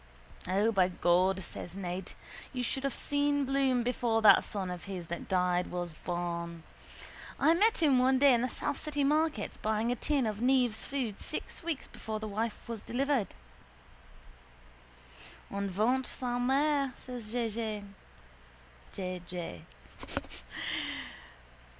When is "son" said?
4.43-4.71